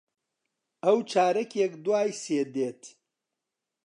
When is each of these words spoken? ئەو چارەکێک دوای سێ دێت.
ئەو 0.85 0.97
چارەکێک 1.11 1.73
دوای 1.85 2.09
سێ 2.23 2.39
دێت. 2.53 2.81